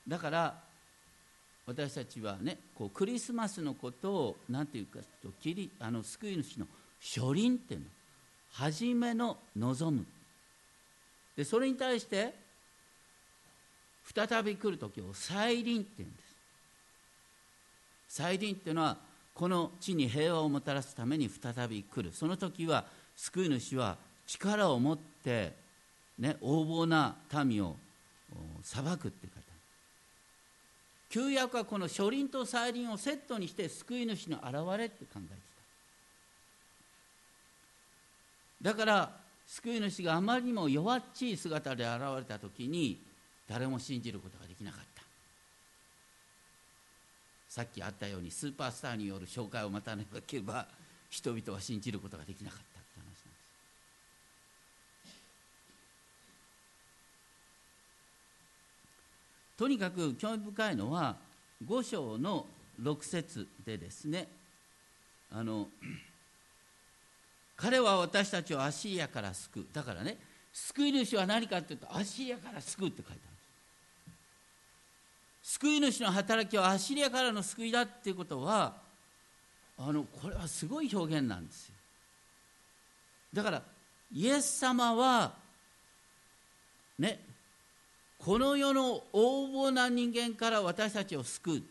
[0.08, 0.71] だから
[1.66, 6.68] 私たちはねこうクリスマスのことを何て言うかとキリあの救い主の
[7.00, 7.86] 初臨っていうの
[8.54, 10.06] 初めの望む。
[11.36, 12.34] でそれに対して
[14.14, 16.36] 再び来る時を再臨っていうんです。
[18.10, 18.98] 再臨っていうのは
[19.34, 22.12] この地に平和をもたらすために再び来る。
[22.14, 23.98] その時は救い主は
[24.28, 25.54] 力を持って、
[26.20, 27.78] ね、横暴な民を
[28.64, 29.41] 裁くって書いて
[31.12, 35.42] 旧約はこの初輪と再臨をセットにして救い主の現れって考えて
[38.64, 38.70] た。
[38.72, 39.12] だから
[39.46, 43.04] 救い主があまりにも弱っちい姿で現れた時に
[43.46, 45.02] 誰も信じることができなかった。
[47.50, 50.66] さっきあったようにスーパースターによる紹介を待たなければ
[51.10, 53.20] 人々は信じることができなかったって話なんで
[59.51, 61.18] すとにかく興味深いのは
[61.64, 62.48] 5章の
[62.82, 64.28] 6節でですね。
[65.32, 65.68] あの
[67.56, 69.66] 彼は私たちをアシリアから救う。
[69.72, 70.18] だからね
[70.52, 73.30] 救い主は何かっていうとアシリアから救うって書いてあるんで
[75.44, 75.54] す。
[75.60, 78.78] 救い主の働きはアシリアからの救いだっていうことは
[79.78, 81.76] あのこれはすごい表現なんですよ。
[83.32, 83.62] だから
[84.12, 85.34] イエス様は
[86.98, 87.31] ね
[88.24, 91.64] この世の横暴な人間から私たちを救う。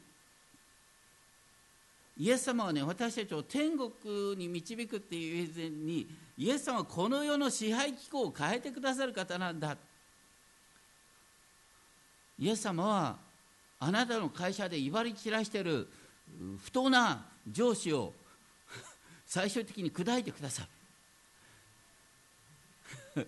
[2.19, 9.77] イエス様はね私たちを天国に導くっていう以前にイエス様はこの世の支配機構を変えてくださる方なんだ。
[12.39, 13.17] イエス様は
[13.79, 15.89] あなたの会社で威張り散らしてる
[16.63, 18.13] 不当な上司を
[19.27, 20.63] 最終的に砕いてくださ
[23.17, 23.27] い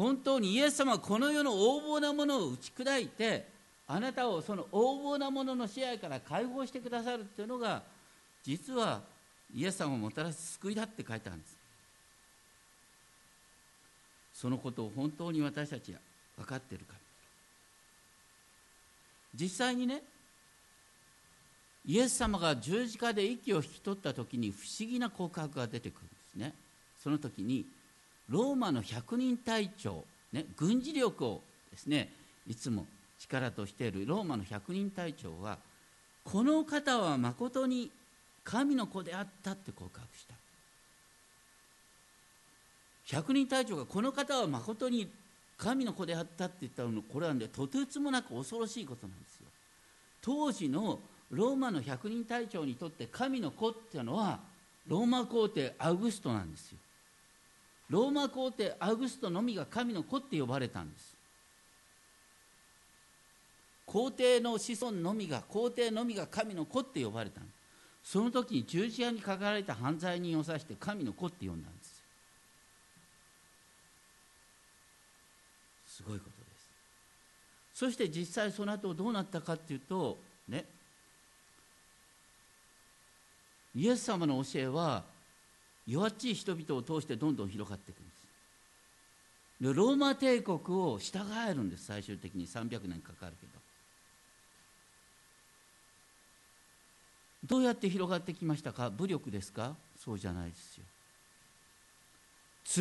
[0.00, 3.46] 本当にイエス様はこの世の横暴なものを打ち砕いて
[3.86, 7.82] あなたをその横暴なものの支配から解放してくださるっていうのが
[8.42, 9.02] 実は
[9.54, 11.54] イエス様をもたらす救いだって書いてあるんです。
[14.32, 15.98] そのことを本当に私たちは
[16.38, 16.94] 分かってるか
[19.34, 20.02] 実際にね
[21.84, 26.54] イエス様が十字架で息を引き取った時に不思議な告白が出てくるんですね。
[27.02, 27.66] その時に
[28.30, 32.10] ローマの百人隊長、ね、軍事力をですね
[32.46, 32.86] いつも
[33.18, 35.58] 力としているローマの百人隊長は
[36.24, 37.90] この方はまことに
[38.44, 40.34] 神の子であったって告白した。
[43.06, 45.10] 百人隊長がこの方はまことに
[45.58, 49.46] 神の子であったって言ったのこれはねとてつもなく恐ろしいことなんですよ。
[50.22, 54.38] 当時のローマの百人隊長にとって神の子っていうのは
[54.86, 56.78] ローマ皇帝アウグストなんですよ。
[57.90, 61.16] ローマ皇帝アウグストのみが神の子って呼ばれたんです。
[63.84, 67.50] 皇帝の子孫のみが皇帝のみが神の子って呼ばれたんで
[68.04, 68.12] す。
[68.12, 72.02] その時に十字架にかかられた犯罪人を指して神の子って呼んだんです。
[75.88, 76.70] すごいことです。
[77.74, 80.16] そして実際その後どうなったかっていうと
[80.48, 80.64] ね。
[83.74, 85.04] イエス様の教えは
[85.90, 88.20] 弱っちい人々を通してどんどん広がっていくんです。
[89.60, 91.86] でローマ帝国を従えるんです。
[91.86, 92.46] 最終的に。
[92.46, 93.52] 300年かかるけど。
[97.46, 98.90] どうやって広がってきましたか？
[98.90, 99.74] 武力ですか？
[99.98, 100.84] そうじゃないですよ。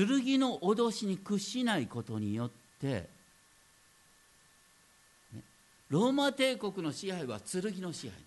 [0.07, 3.09] 剣の脅しに屈しないことによって
[5.33, 5.41] ね
[5.89, 8.17] ローマ帝国の支配は剣の支配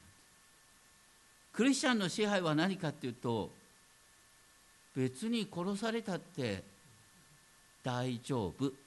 [1.52, 3.50] クリスチャンの支配は何かっていうと
[4.94, 6.62] 別に殺されたって
[7.82, 8.72] 大丈夫。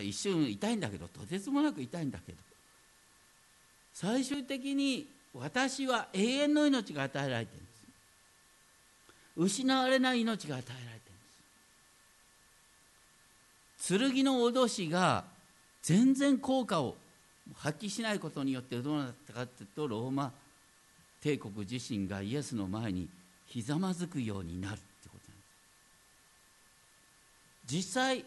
[0.00, 2.38] 一瞬痛いんだけどとてつもなく痛いんだけど。
[3.92, 7.82] 最終的に私は永遠の命が与えられてるんです。
[9.36, 11.18] 失われない命が与えられてるん
[13.98, 14.14] です。
[14.14, 15.24] 剣の脅しが
[15.82, 16.96] 全然効果を
[17.54, 20.32] 発揮しないことによってどうなったかというとローマ
[21.20, 23.08] 帝国自身がイエスの前に
[23.52, 25.44] ひざまずくようになるってことなんで
[27.68, 27.76] す。
[27.76, 28.24] 実際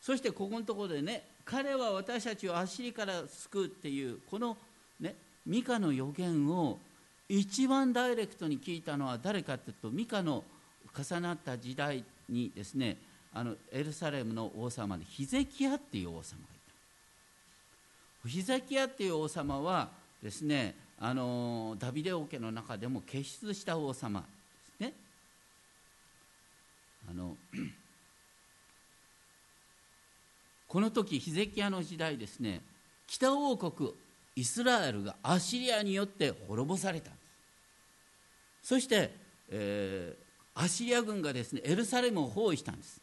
[0.00, 4.56] そしてここのところでね彼は私たちを足リから救うっていうこの
[4.98, 5.14] ね
[5.44, 6.78] ミカの予言を
[7.28, 10.42] 一番ダイレクトに聞いたのは誰かっていうとミカの
[10.96, 12.96] 重なった時代にですね
[13.34, 16.24] あのエルサレムの王様でヒゼキヤっていう王様がい
[18.24, 18.28] た。
[18.28, 19.90] ヒゼキヤっていう王様は
[20.22, 24.24] ですねあのダビデ王家の中でも傑出した王様。
[27.16, 27.36] の
[30.68, 32.62] この時ヒゼキヤの時代ですね
[33.06, 33.94] 北王国
[34.36, 37.18] イスラエルがアシリアによって滅ぼされたんで
[38.62, 38.68] す。
[38.68, 39.10] そして、
[39.48, 43.00] えー、アシリア軍がですねエルサレムを包囲したんです。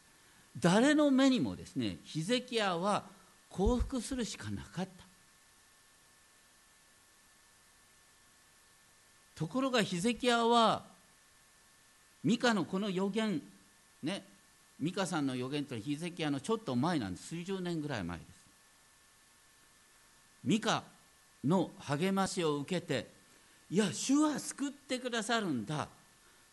[0.60, 3.06] 誰の目にもですねヒゼキヤは
[3.50, 5.04] 降伏するしかなかった。
[9.34, 10.84] ところがヒゼキヤは
[12.22, 13.42] ミカのこの予言
[14.04, 14.22] ね
[14.80, 17.28] 美香さんの予言というのはヒゼキヤのちょっと前なんです。
[17.28, 18.28] 数十年ぐらい前です。
[20.44, 20.82] ミカ
[21.44, 23.06] の励ましを受けて
[23.70, 25.88] いや主は救ってくださるんだ。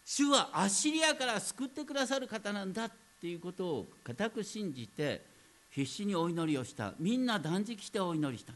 [0.06, 5.22] 主はアッシリアから救ってくださる方なんだっていうことを固く信じて
[5.70, 6.94] 必死にお祈りをした。
[7.00, 8.54] みんな断食してお祈りした。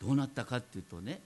[0.00, 1.20] どうなったかっていうとね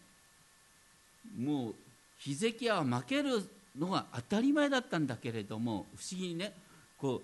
[1.37, 1.75] もう
[2.19, 3.43] ヒゼキヤは負ける
[3.79, 6.53] のが当たり前だったんだけれども不思議にね
[6.97, 7.23] こ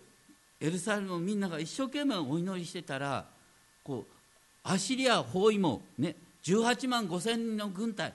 [0.60, 3.26] うエルサレムのみんなが一生懸命お祈りしてたら
[3.82, 4.12] こう
[4.62, 8.12] アシリア包囲網ね18万5千人の軍隊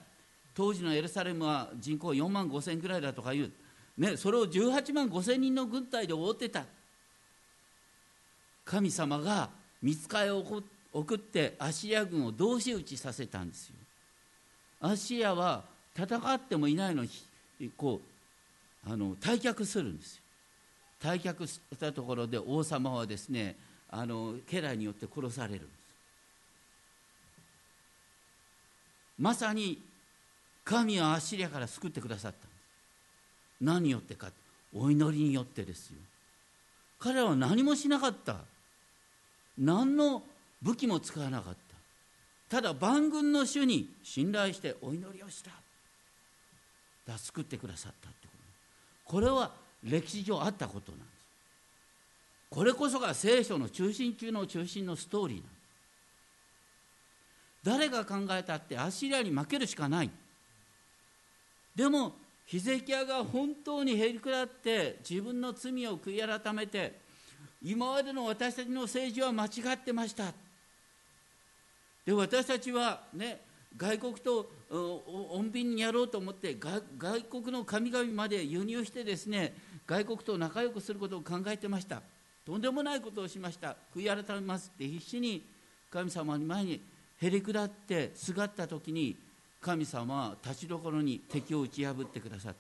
[0.60, 3.52] 当時のエルサレムは人口4万5千ぐらいだとかいう、
[3.98, 6.66] ね、それを18万5千人の軍隊で覆ってた。
[8.66, 9.50] 神様が
[9.82, 10.44] 見つかりを
[10.92, 13.76] 送ってアシリア軍を同士討ちさせたんですよ。
[14.82, 15.64] アシリアは
[15.96, 17.10] 戦ってもいないのに
[17.78, 18.19] こう
[18.86, 20.24] あの退却するんですよ。
[21.02, 23.56] 退却したところで王様はですね
[23.90, 25.70] あの家来によって殺されるんです。
[29.18, 29.82] まさに
[30.64, 32.50] 神はアッシリアから救ってくださったんです。
[33.62, 34.32] 何によってか
[34.74, 35.98] お祈りによってですよ。
[37.00, 38.38] 彼らは何もしなかった。
[39.58, 40.24] 何の
[40.62, 41.54] 武器も使わなかっ
[42.50, 42.58] た。
[42.58, 45.52] ただ万軍の主に信頼してお祈りをした。
[47.08, 48.19] だ救ってくださった。
[49.10, 49.52] これは
[49.84, 51.10] 歴史上あったことなんです。
[52.52, 55.54] これこそが聖書の中心中の中心のストーリーなんです。
[57.64, 60.12] 誰が考えたってアッシリアに負けるしかない。
[61.76, 62.14] でも
[62.46, 67.00] ヒゼキヤが本当にへりくらって自分の罪を悔い改めて
[67.64, 70.32] 今までの私たちの政治は間違ってました。
[72.06, 73.42] で私たちはね
[73.76, 79.54] 外国と穏便にやろうと思って外国の神々まで輸入してですね
[79.88, 82.02] 外国と仲良くすることを考えてました。
[82.46, 83.76] とんでもないことをしました。
[83.96, 84.72] 悔い改めます。
[84.74, 85.44] って必死に
[85.92, 86.82] 神様に前に
[87.22, 89.16] へりくだってすがった時に
[89.62, 92.60] 神様は立ちどころに敵を打ち破ってくださった。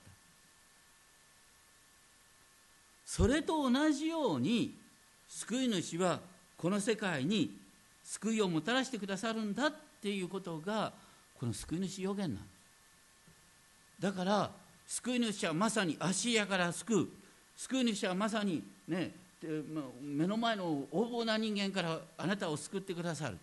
[3.05, 4.75] それと同じように
[5.27, 6.19] 救い主は
[6.57, 7.55] この世界に
[8.03, 10.93] 救いをもたらしてくださるんだっていうことが
[11.39, 12.49] この救い主予言なんで
[13.97, 14.51] すだから
[14.87, 17.07] 救い主はまさに足やから救う。
[17.55, 19.11] 救い主はまさにね
[20.01, 23.37] 目の前の横暴な人間からあなたを救ってくださる。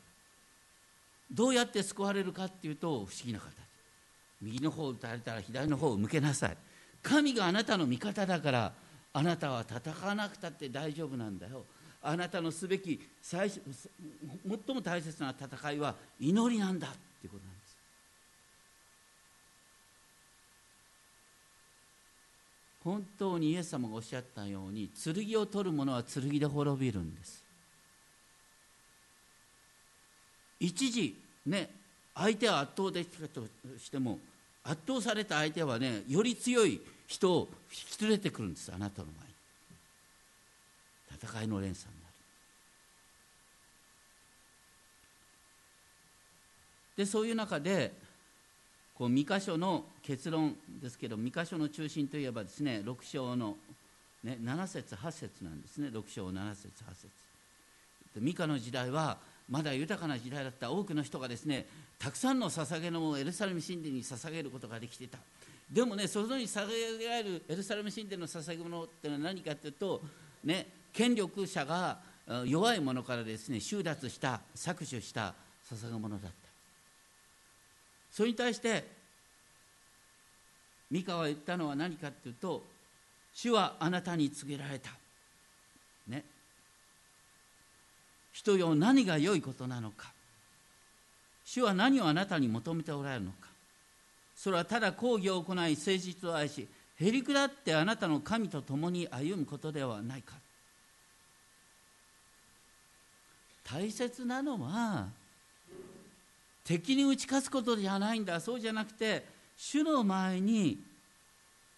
[1.30, 3.50] どうやって救われるかっていうと不思議な形。
[4.42, 6.56] 右の方を打たれたら左の方を向けなさい。
[7.02, 8.72] 神があなたの味方だから
[9.12, 11.64] あなたは戦わなくたって大丈夫なんだよ。
[12.02, 13.62] あなたのすべき最最
[14.74, 16.90] も大切な戦いは祈りなんだっ
[17.20, 17.76] ていうことなんです
[22.86, 27.42] 本当にイエス様がおっしゃったように剣を取る者は剣で滅びるんです。
[30.60, 31.68] 一時ね
[32.14, 33.44] 相手は圧倒できたと
[33.76, 34.20] しても
[34.62, 39.34] 圧倒された相手はねより強い人を引き連れてくるんですあなたの前に。
[41.20, 42.12] 戦いの連鎖になる。
[46.98, 48.05] でそういう中で
[48.96, 53.56] こう2箇所の結論ですけど2箇所の中心といえばですね6章の、
[54.24, 55.88] ね、7節8節なんですね。
[55.88, 57.08] 6章7節8節。
[58.20, 59.18] ミカの時代は
[59.50, 61.66] まだ豊かな時代だった多くの人がですね
[61.98, 65.18] たくさんの捧げ物をエルサレム神殿に捧げることができていた。
[65.70, 66.66] でもねそのに捧
[66.98, 70.00] げられるエルサレム神殿の捧げ物っていうのは何かというと
[70.44, 71.98] ね権力者が
[72.46, 75.34] 弱い者からですね収奪した搾取した
[75.70, 76.55] 捧げ物だった。
[78.16, 78.82] それに対して
[80.90, 82.64] ミカは言ったのは何かというと
[83.34, 84.90] 主はあなたに告げられた。
[86.08, 86.24] ね。
[88.32, 90.10] 人よ何が良いことなのか。
[91.44, 93.48] 主は何をあなたに求めておられるのか。
[94.34, 96.66] それはただ講義を行い誠実を愛し
[96.98, 100.32] へりくだってあなたの神と共に歩むことではないか。
[103.62, 105.08] 大切なのは
[106.66, 108.40] 敵に打ち勝つことじゃないんだ。
[108.40, 109.24] そうじゃなくて
[109.56, 110.82] 主の前に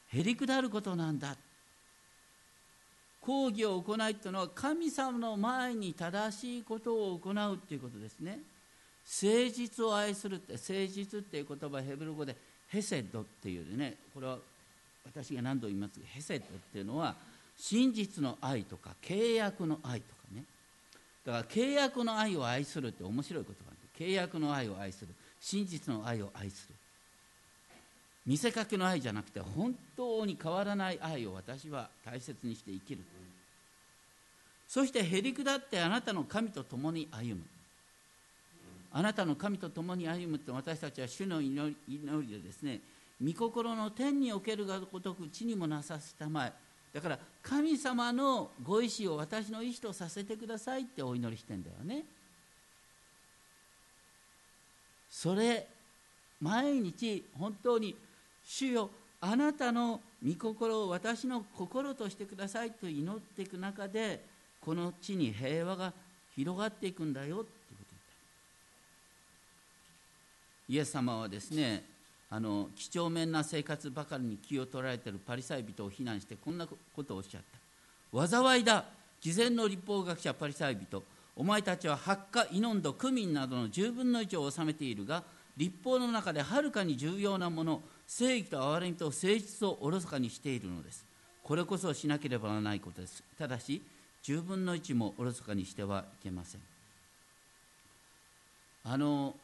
[0.09, 1.37] へりくだることなんだ。
[3.21, 8.39] 講義を行いというのは神様の前に正しいことを行うということですね。
[9.23, 12.35] 誠実を愛するって誠実っていう言葉ヘブル語で
[12.69, 14.39] ヘセドっていうねこれは
[15.05, 17.15] 私が何度言いますがヘセドっていうのは
[17.59, 20.45] 真実の愛とか契約の愛とかね。
[21.27, 23.68] だから契約の愛を愛するって面白い言葉。
[23.99, 25.15] 契約の愛を愛する。
[25.41, 26.75] 真実の愛を愛する。
[28.27, 33.03] 見せかけの愛じゃなくて本当に変わらない愛を私は大切にして生きる。
[34.69, 37.43] そしてへりくだってあなたの神と共に歩む。
[38.93, 42.81] あなたの神と共に歩むって私たちは主の祈りでですね
[43.23, 46.53] 御心の天におけるがごとく地にもなさせたまえ。
[46.93, 52.05] だから神様のご意志を私の意志とさせてくださいってお祈りしてんだよね。
[55.21, 55.67] それ
[56.41, 57.97] 毎日本当に
[58.47, 58.89] 主よ
[59.21, 64.25] あなたの御心を私の心としてくださいと祈っていく中で
[64.61, 65.93] この地に平和が
[66.37, 67.49] 広がっていくんだよってこ
[70.69, 71.83] とイエス様はですね
[72.31, 77.41] あの几帳面な生活ばかりに気を取られているパリサイ人を非難してこんなことをおっしゃっ
[78.13, 78.29] た。
[78.29, 78.85] 災いだ。
[79.21, 81.03] 事前の立法学者パリサイ人。
[81.39, 85.23] お前たちは発火イノンドクミンなどの10分の1を治めているが
[85.57, 91.07] 立法の中ではるかに重要なもの正義と憐れみと誠実をおろそかにしているのです。
[91.45, 93.23] これこそしなければならないことです。
[93.39, 93.81] ただし
[94.25, 96.61] 10分の1もおろそかにしてはいけません。
[98.85, 99.37] あの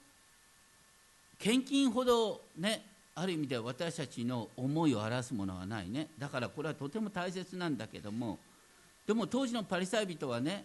[1.38, 2.84] 献金ほどね
[3.14, 6.08] ある意味では私たちの思いを表すものはないね。
[6.18, 8.40] だからこれはとても大切なんだけども
[9.06, 10.64] でも当時のパリサイ人はね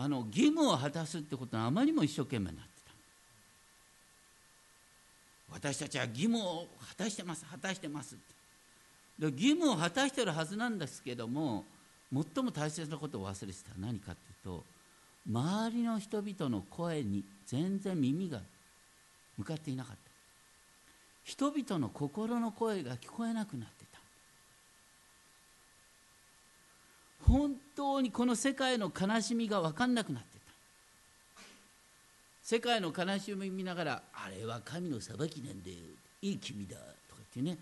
[0.00, 2.92] あの義務を果たすってことはあまりにも一生懸命になってた
[5.54, 8.24] 私たちは義務を果たしてます果たしてますって。
[9.18, 11.64] で義務を果たしてるはずなんですけども
[12.12, 14.64] 最も大切なことを忘れてた何かっていうと
[15.28, 18.40] 周りの人々の声に全然耳が
[19.36, 19.98] 向かっていなかった。
[21.24, 23.77] 人々の心の声が聞こえなくなった。
[27.26, 31.42] 本当にこの世界の悲しみが分かんなくなってた。
[32.42, 35.76] 世界の悲しみ見ながらあれは神の裁きなんだよ
[36.22, 36.76] いい君だ
[37.08, 37.58] とか言ってね。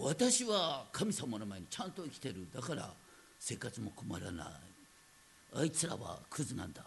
[0.00, 2.46] 私は神様の前にちゃんと生きてる。
[2.52, 2.90] だから
[3.38, 4.46] 生活も困らない。
[5.54, 6.82] あいつらはクズなんだ。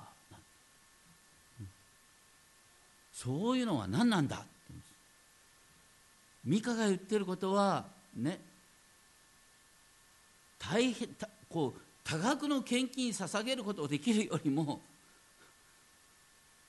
[3.13, 4.45] そういうのは何なんだ
[6.45, 7.85] ミカが言ってることは
[8.15, 8.39] ね
[10.57, 11.09] 大変
[11.49, 14.81] こう多額の献金捧げることをできるよりも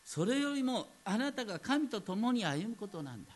[0.04, 3.30] それよりもあなたが神と共に歩むことなんだ。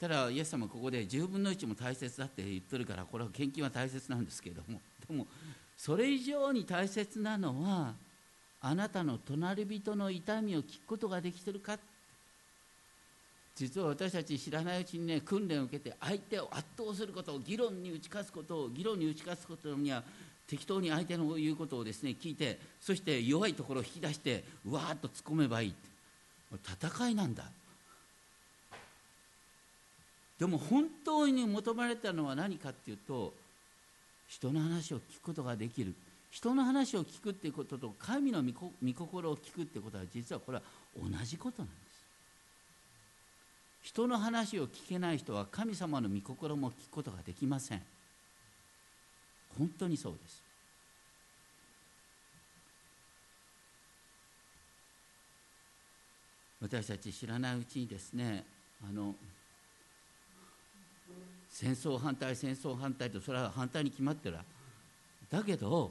[0.00, 4.80] ただイエス様ここで10分の1も大切だって言ってるからこれは献金は大切なんですけれども。
[5.06, 5.26] でも
[5.76, 7.94] それ以上に大切なのは
[8.62, 11.78] あなたの隣人の痛みを聞くことができてるか
[13.56, 20.02] 実は私たち知らないうちにね訓練を受けて相手を圧倒することを議論に打ち勝つことを議論に打ち勝つことには
[20.46, 25.74] 適当に相手の言うことをですね聞いてそして弱いところを引き出してわーっと突っ込めばいい。
[26.52, 27.44] 戦いなんだ。
[30.38, 33.32] でも本当に求められたのは何かっていうと
[34.26, 35.94] 人の話を聞くことができる。
[36.30, 38.52] 人の話を聞くっていうことと神の御
[38.94, 40.62] 心を聞くっていうことは実はこれは
[40.96, 41.89] 同じことなんです。
[43.82, 47.82] 人の話を聞けない人は神様の御心も聞くことができません。
[49.58, 50.42] 本当にそうです。
[56.60, 58.44] 私たち知らないうちにですね
[58.86, 59.14] あの
[61.48, 64.36] 戦争反対戦争反対とそれは反対に決まってる
[65.30, 65.90] だけど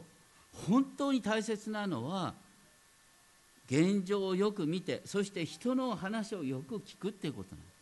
[0.68, 2.34] 本当に大切なのは
[3.70, 7.79] 現状をよく見てそして人の話をよく聞くっていうことなんです。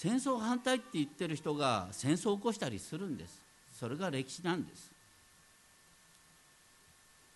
[0.00, 3.38] 戦争反対って言ってる人が戦争を起こしたりするんです。
[3.78, 4.90] それが歴史なんです。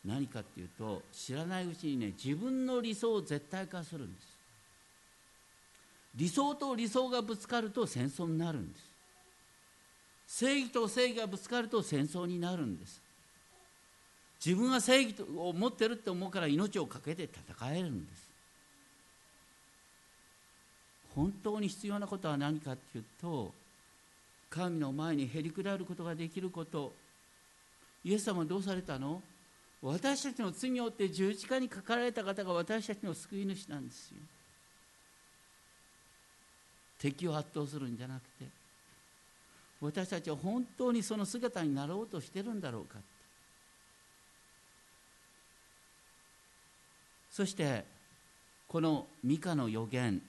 [0.02, 4.26] 何かっていうと知らないうちにね自分の理想を絶対化するんです。
[6.16, 8.84] 理想と理想がぶつかると戦争になるんです。
[10.26, 12.98] 正義と正義がぶつかると戦争になるんです。
[14.42, 18.24] 自分は正義を持ってるって思うから命を懸けて戦えるんです。
[21.14, 23.52] 本当に必要なことは何かっていうと
[24.50, 26.92] 神の前にへりくだることができること。
[28.04, 29.22] イエス様はどうされたの？
[29.82, 34.16] 私たちの罪を負って十字架にかかられた方が私たちの救い主なんですよ。
[36.98, 38.46] 敵を圧倒するんじゃなくて
[39.80, 42.96] 私たちは本当にその姿になろうとしてるんだろうか
[47.30, 47.84] そして
[48.68, 50.22] このミカの予言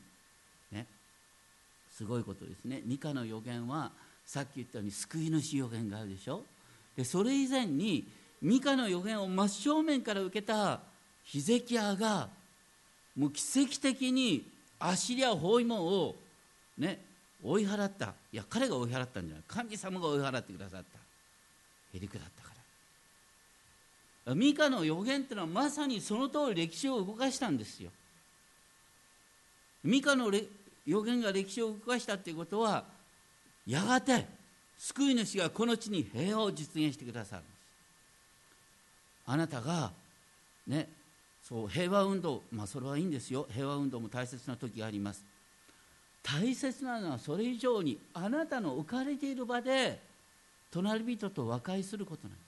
[1.97, 2.81] すごいことですね。
[2.85, 3.91] ミカの予言は
[4.25, 6.43] さっき言ったように救い主予言があるでしょ。
[6.97, 8.05] でそれ以前に
[8.41, 10.81] ミカの予言を真正面から受けた
[11.23, 12.29] ヒゼキヤが
[13.15, 14.45] もう奇跡的に
[14.77, 16.15] アシリア包囲網を
[16.77, 16.99] ね
[17.41, 18.13] 追い払った。
[18.33, 19.43] いや彼が追い払ったんじゃない。
[19.47, 20.99] 神様が追い払ってくださった。
[21.97, 22.53] へりくだったか
[24.25, 24.35] ら。
[24.35, 27.91] ミカの予言っていうのはまさにその通り歴史を動かしたんですよ。
[29.83, 30.29] ミカの
[30.85, 32.83] 予言が歴史を動かしたっていうことは
[33.65, 34.25] やがて
[34.77, 37.55] 救い主がこの地に平和を実現してくださるんです。
[39.27, 39.91] あなたが
[40.67, 40.87] ね
[41.43, 43.47] そう平和運動まあそれはいいんですよ。
[43.51, 45.23] 平和運動も大切な時があります。
[46.21, 49.99] 大切なのはそれ以上にあなたの置かれている場で
[50.71, 52.45] 隣人と和解することなんです。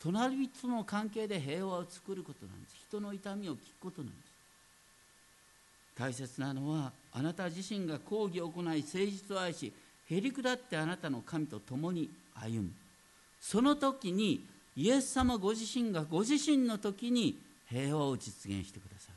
[0.00, 2.76] 隣人の関係で平和を作ることなんです。
[2.88, 4.33] 人の痛みを聞くことなんです。
[5.96, 9.72] 大切なのはあなた自身が抗議を行い誠実を愛し
[10.10, 12.70] へり下ってあなたの神と共に歩む。
[13.40, 17.38] その時にイエス様ご自身がご自身の時に
[17.68, 19.14] 平和を実現してくださる。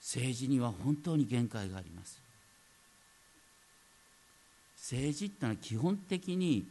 [0.00, 2.20] 政治には本当に限界があります。
[4.76, 6.66] 政治ってのは基本的に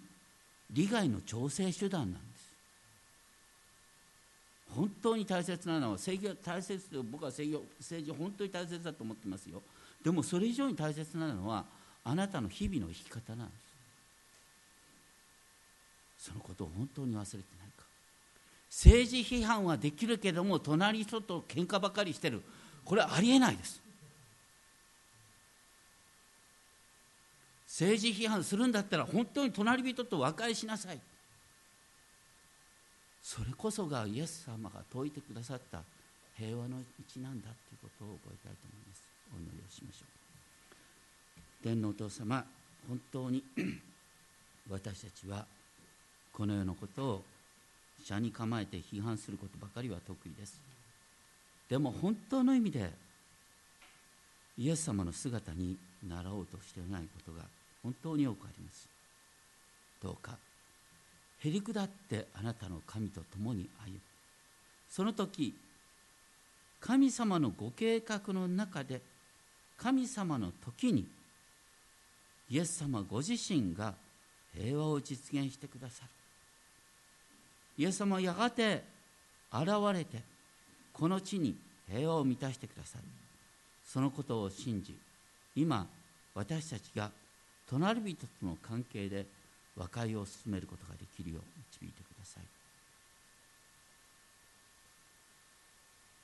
[0.69, 2.30] 利害の調整手段なんです。
[4.75, 9.61] 本当に大切なのは政治は大切で僕は政治政治本当に大切だと思ってますよ。
[10.03, 11.65] でもそれ以上に大切なのは
[12.03, 13.53] あなたの日々の生き方なんで
[16.19, 16.29] す。
[16.29, 17.43] そのことを本当に忘れてない
[17.77, 17.83] か。
[18.69, 22.41] 政治批判はできるけども隣人と喧嘩ばかりしてる。
[22.85, 23.81] これはありえないです。
[27.67, 30.99] 政治批判するんだったら本当に隣人と和解しなさい。
[33.23, 35.81] それこそがイエス様が説いてくださった
[36.37, 39.03] 平和の道なんだということを覚えたいと思います。
[39.33, 41.63] お祈りをしましょう。
[41.63, 42.43] 天皇お父様
[42.87, 43.43] 本当に
[44.69, 45.45] 私たちは
[46.33, 47.23] この世のことを
[48.03, 50.59] 社に構えて批判することばかりは得意です。
[51.69, 52.91] でも本当の意味で
[54.57, 57.45] イエス様の姿になろうとしていないことが
[57.83, 58.87] 本当に多くあります。
[60.01, 60.35] どうか
[61.43, 63.99] へりくだってあなたの神と共に歩む。
[64.89, 65.55] その時
[66.79, 69.01] 神様のご計画の中で
[69.77, 71.07] 神様の時に
[72.49, 73.93] イエス様ご自身が
[74.53, 76.09] 平和を実現してくださる。
[77.77, 78.83] イエス様はやがて
[79.51, 80.21] 現れて
[80.93, 81.55] この地に
[81.89, 83.03] 平和を満たしてくださる。
[83.87, 84.95] そのことを信じ
[85.55, 85.87] 今
[86.35, 87.11] 私たちが
[87.69, 89.25] 隣人との関係で
[89.75, 91.41] 和解を進めることができるよう
[91.71, 92.43] 導いてください。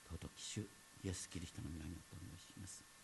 [0.09, 0.61] 尊き主
[1.03, 2.96] イエス・キリストの皆によってお願いします。